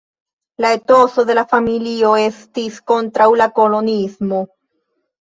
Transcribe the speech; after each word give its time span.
La 0.63 0.71
etoso 0.77 1.25
de 1.29 1.35
la 1.41 1.43
familio 1.53 2.15
estis 2.23 2.83
kontraŭ 2.95 3.31
la 3.45 3.51
koloniismo. 3.63 4.47